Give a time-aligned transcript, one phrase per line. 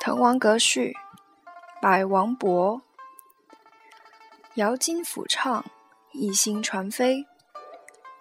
[0.00, 0.94] 滕王阁序，
[1.80, 2.80] 百王勃。
[4.54, 5.64] 摇襟抚唱，
[6.12, 7.26] 一心传飞。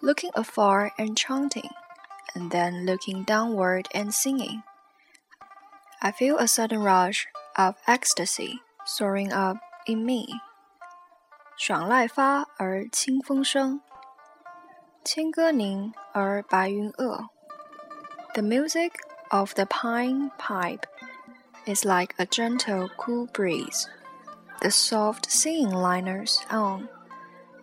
[0.00, 1.70] Looking afar and chanting,
[2.34, 4.62] and then looking downward and singing.
[6.00, 10.40] I feel a sudden rush of ecstasy soaring up in me.
[11.56, 13.80] 爽籁发而清风生，
[15.04, 17.28] 千歌凝而白云遏。
[18.34, 18.92] The music
[19.30, 20.82] of the pine pipe
[21.66, 23.88] is like a gentle, cool breeze.
[24.60, 26.88] The soft singing liners on.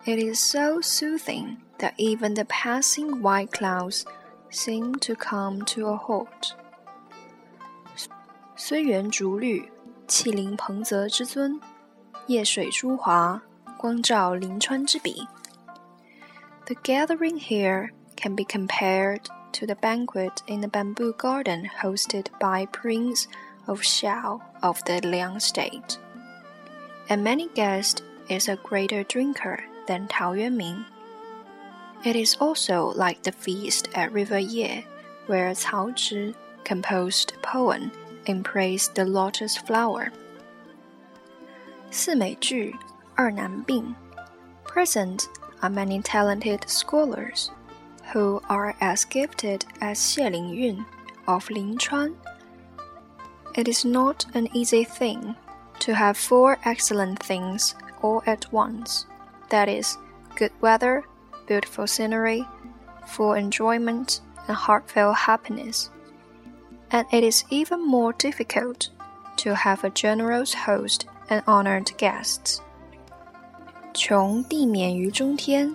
[0.06, 4.04] It is so soothing that even the passing white clouds
[4.50, 6.54] seem to come to a halt.
[8.56, 9.70] 虽园竹绿，
[10.06, 11.60] 气凌彭泽之尊；
[12.26, 13.40] 夜水朱华，
[13.78, 15.26] 光照临川之笔。
[16.66, 19.22] The gathering here can be compared
[19.52, 23.24] to the banquet in the bamboo garden hosted by Prince
[23.66, 25.98] of Xiao of the Liang state.
[27.08, 30.84] And many guessed is a greater drinker than Tao Yuanming.
[32.04, 34.86] It is also like the feast at River Ye,
[35.26, 36.34] where Cao Zhi
[36.64, 37.92] composed a poem
[38.26, 40.12] in praise the lotus flower.
[41.90, 42.74] 四美具，
[43.16, 43.94] 二难并.
[44.64, 45.28] Present
[45.60, 47.50] are many talented scholars
[48.12, 50.84] who are as gifted as Xie Lingyun
[51.26, 52.14] of Linchuan.
[53.54, 55.34] It is not an easy thing
[55.80, 59.06] to have four excellent things all at once.
[59.48, 59.98] That is,
[60.36, 61.04] good weather,
[61.46, 62.46] beautiful scenery,
[63.06, 65.90] full enjoyment, and heartfelt happiness.
[66.90, 68.90] And it is even more difficult
[69.38, 72.60] to have a generous host and honored guests.
[73.92, 75.74] 穷地免于中天，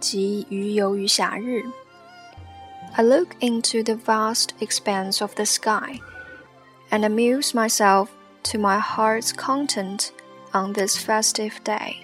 [0.00, 1.62] 及鱼游于夏日。
[2.94, 6.00] I look into the vast expanse of the sky
[6.94, 8.10] and amuse myself
[8.44, 10.12] to my heart's content
[10.52, 11.96] on this festive day.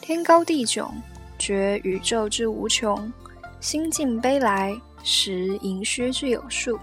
[0.00, 0.90] 天高地迥，
[1.38, 3.12] 觉宇宙之无穷；
[3.60, 6.78] 心境悲来，识盈虚之有数。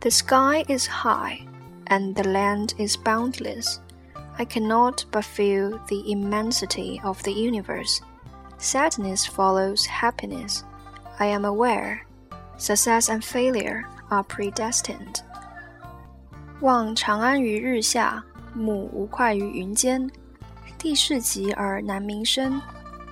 [0.00, 1.40] The sky is high,
[1.86, 3.78] and the land is boundless.
[4.36, 8.00] I cannot but feel the immensity of the universe.
[8.58, 10.62] Sadness follows happiness.
[11.18, 12.00] I am aware.
[12.56, 15.22] Success and failure are predestined.
[16.61, 18.21] 望长安于日下，
[18.53, 20.09] 目吴会于云间。
[20.77, 22.61] 地势极而南溟深，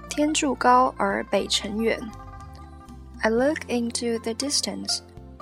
[0.09, 1.99] 天柱高而北辰远。
[3.21, 4.99] I look into the distance,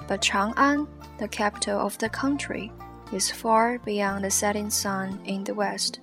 [0.07, 2.71] but Chang'an, the capital of the country,
[3.11, 5.99] is far beyond the setting sun in the west.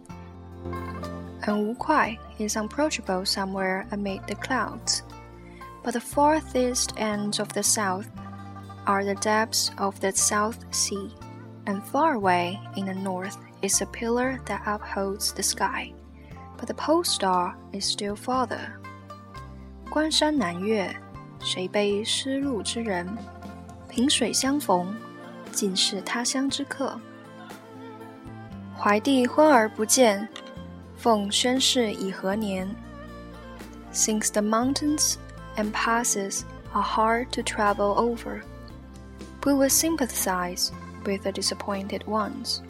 [1.44, 5.02] And Wu Kuai is unapproachable somewhere amid the clouds.
[5.82, 8.08] But the farthest ends of the south
[8.86, 11.12] are the depths of the South Sea
[11.65, 15.93] and far away in the north is a pillar that upholds the sky.
[16.57, 18.71] But the pole star is still farther.
[19.89, 20.95] 关山难越，
[21.39, 23.07] 谁悲失路之人？
[23.89, 24.95] 萍水相逢，
[25.51, 26.99] 尽是他乡之客。
[28.77, 30.27] 怀帝昏而不见，
[30.95, 32.67] 奉宣室以何年？
[33.93, 35.15] Since the mountains
[35.55, 36.41] and passes
[36.73, 38.41] are hard to travel over,
[39.43, 40.69] we will sympathize
[41.05, 42.61] with the disappointed ones.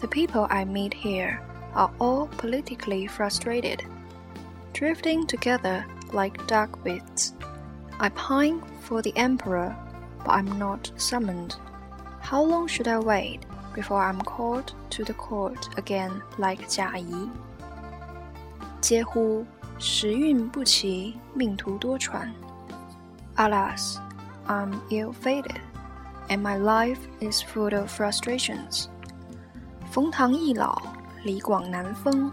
[0.00, 1.40] The people I meet here
[1.74, 3.84] are all politically frustrated,
[4.72, 7.32] drifting together like duckwits.
[8.00, 9.76] I pine for the emperor,
[10.24, 11.56] but I'm not summoned.
[12.20, 17.30] How long should I wait before I'm called to the court again like Jia Yi?
[18.80, 19.44] 嗟乎！
[19.78, 22.28] 时运不齐，命途多舛。
[23.36, 23.98] Alas,
[24.46, 25.60] I'm ill-fated,
[26.28, 28.86] and my life is full of frustrations.
[29.90, 30.80] 冯唐易老，
[31.24, 32.30] 李广难封。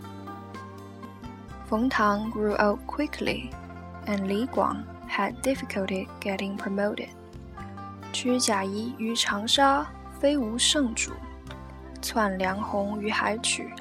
[1.68, 3.50] 冯唐 grew up quickly,
[4.06, 7.09] and Li Guang had difficulty getting promoted.
[8.12, 9.86] 居贾谊于长沙，
[10.19, 11.12] 非无圣主；
[12.01, 13.74] 窜梁鸿于海曲，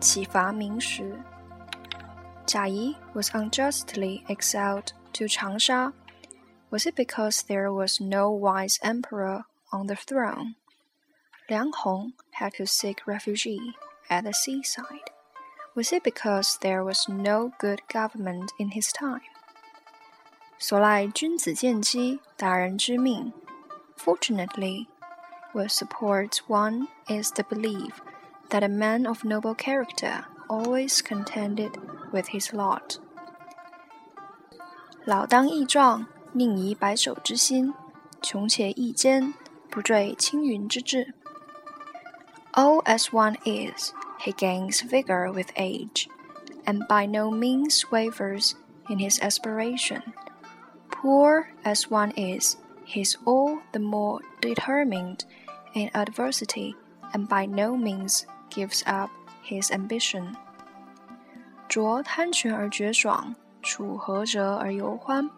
[0.00, 1.18] 岂乏明时。
[2.46, 5.92] Jia Yi was unjustly exiled to Changsha.
[6.70, 9.44] Was it because there was no wise emperor
[9.74, 10.54] on the throne?
[11.48, 13.46] Liang Hong had to seek refuge
[14.08, 15.10] at the seaside.
[15.74, 19.22] Was it because there was no good government in his time?
[20.58, 23.32] 所赖君子见机，达人知命。
[23.96, 24.86] Fortunately,
[25.52, 27.94] what supports one is the belief
[28.50, 31.72] that a man of noble character always contended
[32.12, 32.98] with his lot.
[35.04, 37.72] 老当益壮，宁移白首之心；
[38.20, 39.32] 穷且益坚，
[39.74, 41.14] 不坠青云之志。
[42.52, 46.08] Old as one is, he gains vigor with age,
[46.64, 48.54] and by no means wavers
[48.88, 50.02] in his aspiration.
[50.90, 55.20] Poor as one is, he is all the more determined
[55.74, 56.74] in adversity,
[57.12, 59.10] and by no means gives up
[59.42, 60.34] his ambition.
[61.68, 65.30] 濯贪泉而绝爽，处涸辙而犹欢。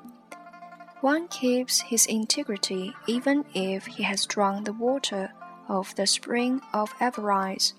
[1.00, 5.32] One keeps his integrity even if he has drunk the water
[5.68, 7.74] of the spring of avarice,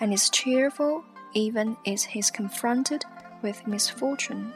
[0.00, 3.04] and is cheerful even if he is confronted
[3.42, 4.52] with misfortune.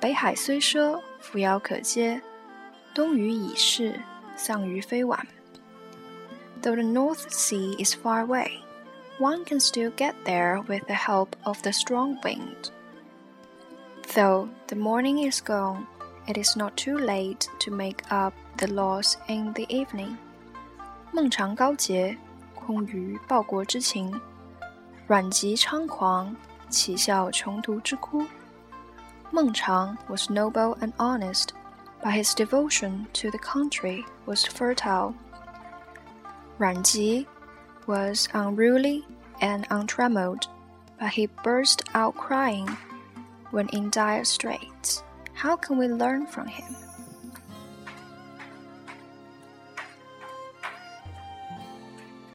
[0.00, 2.20] 北海虽赊，扶摇可接；
[2.94, 4.00] 东隅已逝，
[4.36, 5.26] 桑榆非晚。
[6.62, 8.62] Though the North Sea is far away,
[9.18, 12.70] one can still get there with the help of the strong wind.
[14.14, 15.86] Though the morning is gone,
[16.27, 20.17] it is not too late to make up the loss in the evening.
[21.11, 22.17] 孟尝高洁，
[22.55, 24.19] 空余报国之情，
[25.07, 26.35] 阮籍猖狂，
[26.69, 28.25] 岂效穷途之哭
[29.31, 31.49] ？Meng Chang was noble and honest,
[32.01, 35.13] but his devotion to the country was fertile.
[36.59, 37.25] Ruan
[37.87, 39.03] was unruly
[39.39, 40.47] and untrammeled,
[40.99, 42.69] but he burst out crying
[43.51, 45.03] when in dire straits.
[45.33, 46.75] How can we learn from him?